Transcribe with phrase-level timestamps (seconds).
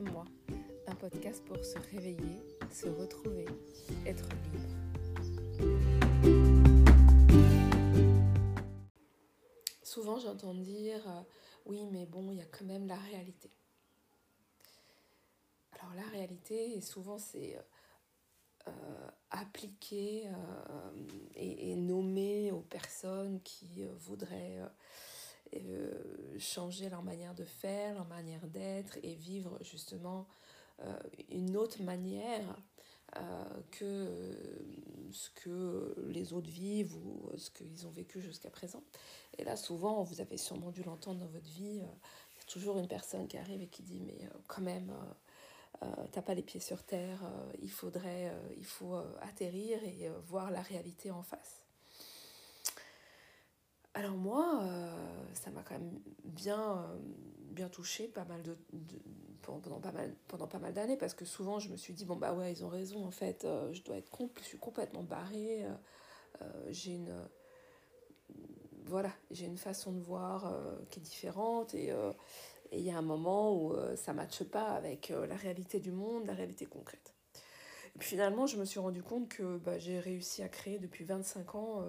[0.00, 0.24] Moi,
[0.88, 3.46] un podcast pour se réveiller, se retrouver,
[4.04, 4.68] être libre.
[9.84, 11.20] Souvent j'entends dire euh,
[11.66, 13.52] oui mais bon il y a quand même la réalité.
[15.78, 17.56] Alors la réalité souvent c'est
[18.66, 21.06] euh, appliqué euh,
[21.36, 24.58] et, et, nommé aux personnes qui voudraient
[25.54, 30.26] euh, changer leur manière de faire, leur manière d'être et vivre justement
[30.80, 30.98] euh,
[31.30, 32.56] une autre manière
[33.16, 38.82] euh, que ce que les autres vivent ou ce qu'ils ont vécu jusqu'à présent.
[39.38, 42.78] Et là, souvent, vous avez sûrement dû l'entendre dans votre vie, il y a toujours
[42.78, 44.92] une personne qui arrive et qui dit, mais quand même,
[46.10, 47.20] t'as pas les pieds sur terre,
[47.62, 51.64] il faudrait, il faut atterrir et voir la réalité en face.
[53.94, 54.92] Alors moi, euh,
[55.34, 56.98] ça m'a quand même bien, euh,
[57.52, 58.56] bien touché pas mal de,
[59.42, 62.16] pendant pas mal, pendant pas mal d'années parce que souvent je me suis dit bon
[62.16, 65.64] bah ouais ils ont raison en fait euh, je dois être je suis complètement barrée
[66.70, 67.14] j'ai une
[68.86, 70.52] voilà j'ai une façon de voir
[70.90, 71.92] qui est différente et
[72.72, 76.26] il y a un moment où ça ne matche pas avec la réalité du monde
[76.26, 77.14] la réalité concrète.
[77.94, 81.04] Et puis finalement je me suis rendu compte que bah, j'ai réussi à créer depuis
[81.04, 81.84] 25 ans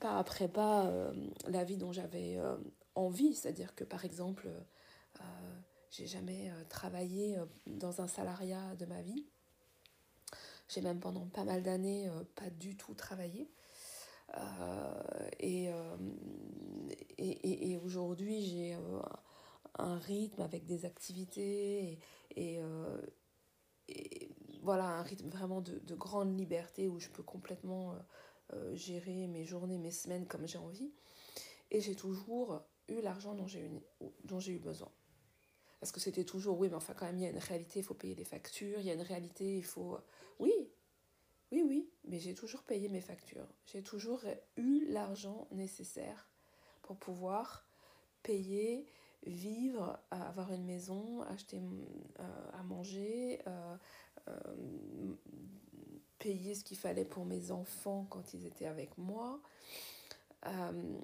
[0.00, 1.12] pas après pas euh,
[1.46, 2.56] la vie dont j'avais euh,
[2.94, 3.34] envie.
[3.34, 4.48] C'est-à-dire que par exemple,
[5.90, 9.26] j'ai jamais travaillé dans un salariat de ma vie.
[10.68, 13.50] J'ai même pendant pas mal d'années pas du tout travaillé.
[15.40, 15.70] et,
[17.16, 18.76] et, et, aujourd'hui, j'ai
[19.78, 21.98] un rythme avec des activités
[22.36, 22.60] et,
[23.88, 24.30] et,
[24.62, 27.94] voilà, un rythme vraiment de, de, grande liberté où je peux complètement
[28.52, 30.92] euh, gérer mes journées, mes semaines comme j'ai envie.
[31.70, 34.90] Et j'ai toujours eu l'argent dont j'ai eu, eu besoin.
[35.80, 37.84] Parce que c'était toujours, oui, mais enfin quand même, il y a une réalité, il
[37.84, 39.98] faut payer les factures, il y a une réalité, il faut...
[40.38, 40.52] Oui,
[41.52, 43.46] oui, oui, mais j'ai toujours payé mes factures.
[43.66, 44.22] J'ai toujours
[44.56, 46.28] eu l'argent nécessaire
[46.82, 47.66] pour pouvoir
[48.22, 48.86] payer,
[49.26, 51.60] vivre, avoir une maison, acheter
[52.20, 53.76] euh, à manger, euh,
[56.18, 59.40] payer ce qu'il fallait pour mes enfants quand ils étaient avec moi.
[60.46, 60.98] Euh,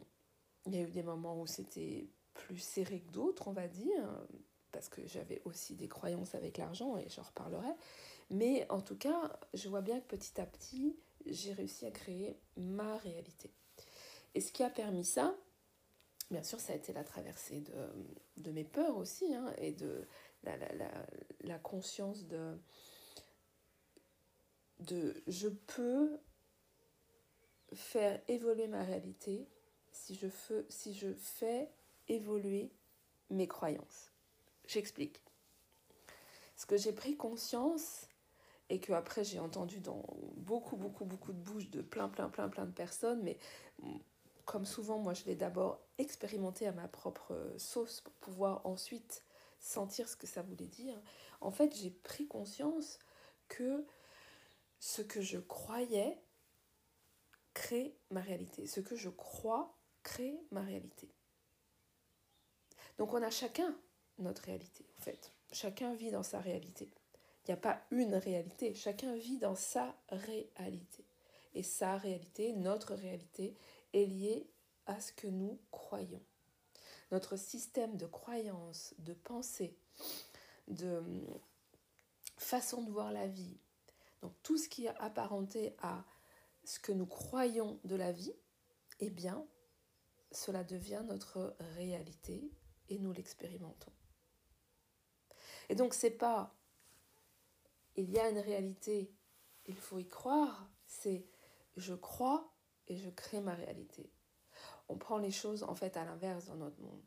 [0.66, 4.26] il y a eu des moments où c'était plus serré que d'autres, on va dire,
[4.72, 7.72] parce que j'avais aussi des croyances avec l'argent et j'en reparlerai.
[8.30, 10.96] Mais en tout cas, je vois bien que petit à petit,
[11.26, 13.50] j'ai réussi à créer ma réalité.
[14.34, 15.36] Et ce qui a permis ça,
[16.30, 17.62] bien sûr, ça a été la traversée
[18.36, 20.08] de, mes peurs aussi, hein, et de
[21.42, 22.58] la conscience de,
[24.86, 26.18] de je peux
[27.72, 29.46] faire évoluer ma réalité
[29.92, 31.70] si je, fais, si je fais
[32.08, 32.70] évoluer
[33.30, 34.12] mes croyances.
[34.66, 35.20] J'explique.
[36.56, 38.06] Ce que j'ai pris conscience
[38.70, 40.04] et que après j'ai entendu dans
[40.36, 43.36] beaucoup beaucoup beaucoup de bouches de plein plein plein plein de personnes mais
[44.46, 49.22] comme souvent moi je l'ai d'abord expérimenté à ma propre sauce pour pouvoir ensuite
[49.64, 51.00] sentir ce que ça voulait dire.
[51.40, 52.98] En fait, j'ai pris conscience
[53.48, 53.84] que
[54.84, 56.20] ce que je croyais
[57.54, 58.66] crée ma réalité.
[58.66, 61.08] Ce que je crois crée ma réalité.
[62.98, 63.74] Donc on a chacun
[64.18, 65.32] notre réalité, en fait.
[65.52, 66.90] Chacun vit dans sa réalité.
[67.42, 71.06] Il n'y a pas une réalité, chacun vit dans sa réalité.
[71.54, 73.56] Et sa réalité, notre réalité,
[73.94, 74.50] est liée
[74.84, 76.22] à ce que nous croyons.
[77.10, 79.78] Notre système de croyance, de pensée,
[80.68, 81.02] de
[82.36, 83.56] façon de voir la vie,
[84.24, 86.02] donc tout ce qui est apparenté à
[86.64, 88.32] ce que nous croyons de la vie,
[89.00, 89.46] eh bien,
[90.32, 92.50] cela devient notre réalité
[92.88, 93.92] et nous l'expérimentons.
[95.68, 96.56] Et donc c'est pas
[97.96, 99.12] il y a une réalité,
[99.66, 101.26] il faut y croire, c'est
[101.76, 102.50] je crois
[102.88, 104.10] et je crée ma réalité.
[104.88, 107.04] On prend les choses en fait à l'inverse dans notre monde.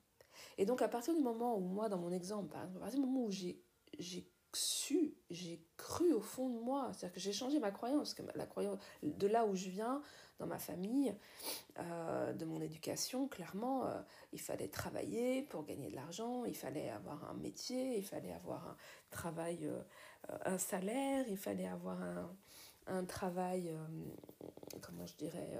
[0.59, 2.99] Et donc à partir du moment où moi dans mon exemple, par exemple, à partir
[2.99, 6.91] du moment où j'ai su, j'ai cru au fond de moi.
[6.91, 10.01] C'est-à-dire que j'ai changé ma croyance, que la croyance de là où je viens,
[10.39, 11.15] dans ma famille,
[11.79, 14.01] euh, de mon éducation, clairement, euh,
[14.33, 18.67] il fallait travailler pour gagner de l'argent, il fallait avoir un métier, il fallait avoir
[18.67, 18.77] un
[19.09, 19.81] travail, euh,
[20.45, 22.29] un salaire, il fallait avoir un,
[22.87, 23.71] un travail,
[24.81, 25.57] comment je dirais,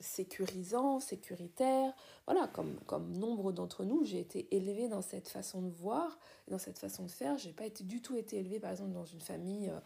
[0.00, 1.92] sécurisant, sécuritaire.
[2.26, 6.58] Voilà, comme, comme nombre d'entre nous, j'ai été élevée dans cette façon de voir, dans
[6.58, 7.38] cette façon de faire.
[7.38, 9.80] J'ai pas été, du tout été élevée, par exemple, dans une famille euh,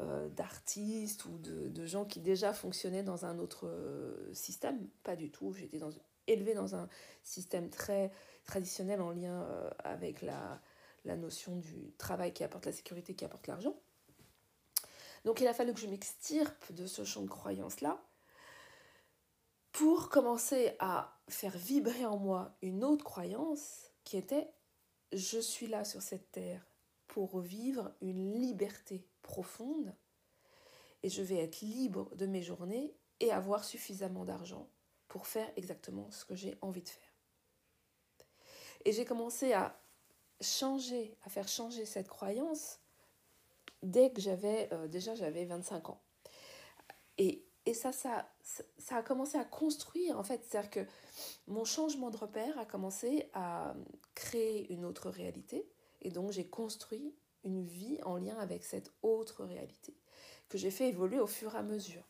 [0.00, 4.86] euh, d'artistes ou de, de, gens qui déjà fonctionnaient dans un autre euh, système.
[5.02, 5.54] Pas du tout.
[5.56, 5.90] Été dans,
[6.26, 6.88] élevée dans un
[7.22, 8.10] système très
[8.44, 9.46] traditionnel en lien
[9.78, 10.60] avec la,
[11.04, 13.74] la notion du travail qui apporte la sécurité, qui apporte l'argent.
[15.24, 18.02] Donc il a fallu que je m'extirpe de ce champ de croyance-là
[19.72, 24.52] pour commencer à faire vibrer en moi une autre croyance qui était
[25.12, 26.66] je suis là sur cette terre
[27.06, 29.94] pour vivre une liberté profonde
[31.02, 34.68] et je vais être libre de mes journées et avoir suffisamment d'argent
[35.08, 37.14] pour faire exactement ce que j'ai envie de faire.
[38.84, 39.80] Et j'ai commencé à
[40.40, 42.80] changer, à faire changer cette croyance
[43.84, 46.00] dès que j'avais, euh, déjà j'avais 25 ans.
[47.18, 48.26] Et, et ça, ça,
[48.78, 50.86] ça a commencé à construire, en fait, c'est-à-dire que
[51.46, 53.74] mon changement de repère a commencé à
[54.14, 55.68] créer une autre réalité,
[56.02, 57.14] et donc j'ai construit
[57.44, 59.94] une vie en lien avec cette autre réalité,
[60.48, 62.08] que j'ai fait évoluer au fur et à mesure.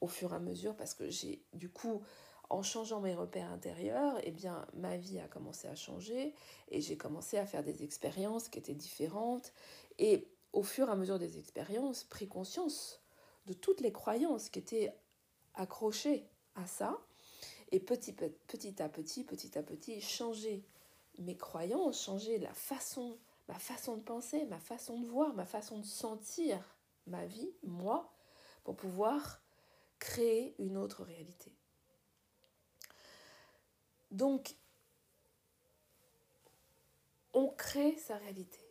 [0.00, 2.02] Au fur et à mesure, parce que j'ai, du coup,
[2.50, 6.34] en changeant mes repères intérieurs, eh bien, ma vie a commencé à changer
[6.68, 9.52] et j'ai commencé à faire des expériences qui étaient différentes.
[9.98, 13.02] Et au fur et à mesure des expériences, pris conscience
[13.46, 14.96] de toutes les croyances qui étaient
[15.54, 16.98] accrochées à ça.
[17.72, 18.28] Et petit, à
[18.88, 20.64] petit, petit à petit, changer
[21.18, 23.18] mes croyances, changer la façon,
[23.48, 28.12] ma façon de penser, ma façon de voir, ma façon de sentir ma vie, moi,
[28.62, 29.42] pour pouvoir
[29.98, 31.52] créer une autre réalité.
[34.12, 34.54] Donc,
[37.32, 38.63] on crée sa réalité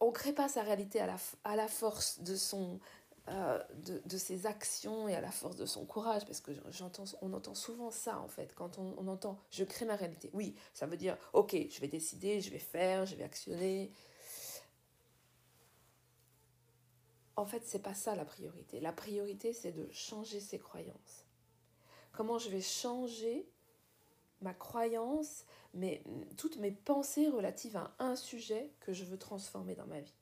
[0.00, 2.80] on ne crée pas sa réalité à la, à la force de, son,
[3.28, 7.04] euh, de, de, ses actions et à la force de son courage, parce que j'entends,
[7.22, 10.30] on entend souvent ça en fait, quand on, on, entend je crée ma réalité.
[10.32, 13.92] Oui, ça veut dire ok, je vais décider, je vais faire, je vais actionner.
[17.36, 18.80] En fait, c'est pas ça la priorité.
[18.80, 21.26] La priorité, c'est de changer ses croyances.
[22.12, 23.46] Comment je vais changer
[24.40, 25.44] ma croyance,
[25.74, 26.02] mais
[26.36, 30.14] toutes mes pensées relatives à un sujet que je veux transformer dans ma vie.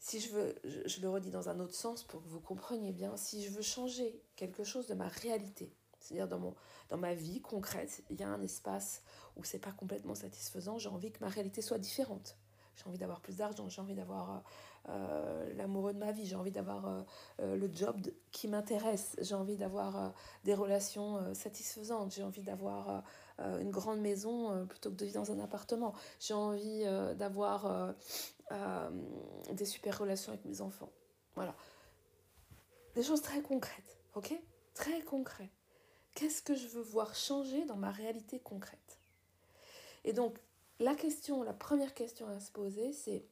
[0.00, 3.16] Si je veux, je, le redis dans un autre sens pour que vous compreniez bien,
[3.16, 6.54] si je veux changer quelque chose de ma réalité, c'est-à-dire dans,
[6.88, 9.02] dans ma vie concrète, il y a un espace
[9.36, 12.36] où c'est pas complètement satisfaisant, j'ai envie que ma réalité soit différente.
[12.78, 14.42] J'ai envie d'avoir plus d'argent, j'ai envie d'avoir
[14.88, 17.02] euh, l'amoureux de ma vie, j'ai envie d'avoir euh,
[17.40, 20.14] euh, le job qui m'intéresse, j'ai envie d'avoir
[20.44, 23.02] des relations satisfaisantes, j'ai envie d'avoir
[23.38, 26.84] une grande maison plutôt que de vivre dans un appartement, j'ai envie
[27.16, 27.94] d'avoir
[29.52, 30.90] des super relations avec mes enfants.
[31.34, 31.54] Voilà.
[32.94, 34.34] Des choses très concrètes, ok?
[34.74, 35.50] Très concrètes.
[36.14, 38.98] Qu'est-ce que je veux voir changer dans ma réalité concrète?
[40.04, 40.38] Et donc,
[40.80, 43.26] la question, la première question à se poser, c'est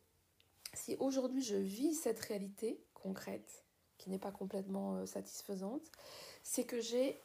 [0.75, 3.65] si aujourd'hui je vis cette réalité concrète,
[3.99, 5.91] qui n'est pas complètement euh, satisfaisante,
[6.43, 7.21] c'est que j'ai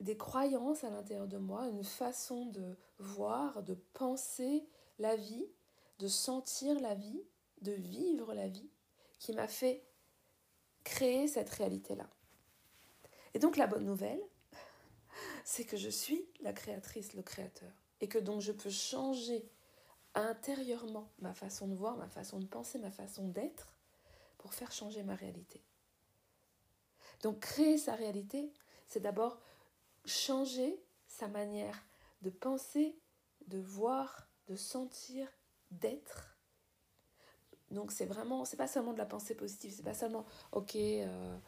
[0.00, 4.66] des croyances à l'intérieur de moi, une façon de voir, de penser
[4.98, 5.46] la vie,
[5.98, 7.22] de sentir la vie,
[7.62, 8.68] de vivre la vie,
[9.18, 9.84] qui m'a fait
[10.84, 12.08] créer cette réalité-là.
[13.34, 14.22] Et donc la bonne nouvelle,
[15.44, 19.48] c'est que je suis la créatrice, le créateur et que donc je peux changer
[20.14, 23.74] intérieurement ma façon de voir, ma façon de penser, ma façon d'être
[24.38, 25.62] pour faire changer ma réalité.
[27.22, 28.52] Donc créer sa réalité,
[28.86, 29.40] c'est d'abord
[30.04, 31.84] changer sa manière
[32.22, 32.98] de penser,
[33.48, 35.28] de voir, de sentir,
[35.70, 36.36] d'être.
[37.70, 41.38] Donc c'est vraiment, c'est pas seulement de la pensée positive, c'est pas seulement ok, euh,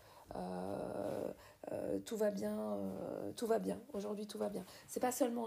[2.05, 4.65] tout va bien, euh, tout va bien, aujourd'hui tout va bien.
[4.87, 5.47] C'est pas seulement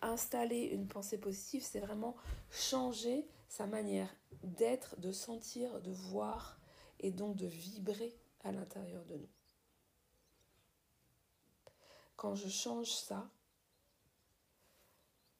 [0.00, 2.16] installer une pensée positive, c'est vraiment
[2.50, 4.08] changer sa manière
[4.42, 6.58] d'être, de sentir, de voir
[7.00, 9.28] et donc de vibrer à l'intérieur de nous.
[12.16, 13.30] Quand je change ça,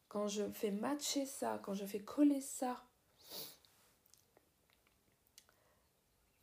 [0.09, 2.85] quand je fais matcher ça, quand je fais coller ça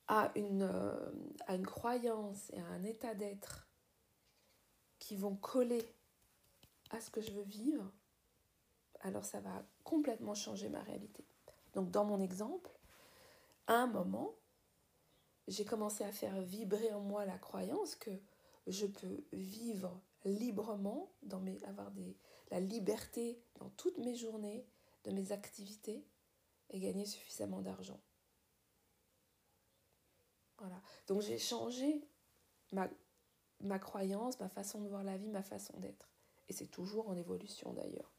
[0.10, 1.12] à une, euh,
[1.48, 3.70] une croyance et à un état d'être
[4.98, 5.96] qui vont coller
[6.90, 7.90] à ce que je veux vivre,
[9.02, 11.24] alors ça va complètement changer ma réalité.
[11.74, 12.72] Donc dans mon exemple,
[13.68, 14.36] à un moment,
[15.48, 18.12] j'ai commencé à faire vibrer en moi la croyance que
[18.66, 21.92] je peux vivre librement, dans mes, avoir
[22.50, 24.66] la liberté dans toutes mes journées,
[25.04, 26.04] de mes activités
[26.72, 28.00] et gagner suffisamment d'argent.
[31.08, 32.02] Donc j'ai changé
[32.72, 36.10] ma croyance, ma façon de voir la vie, ma façon d'être.
[36.48, 38.12] Et c'est toujours en évolution d'ailleurs.